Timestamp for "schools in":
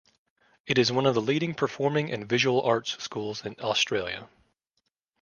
3.03-3.55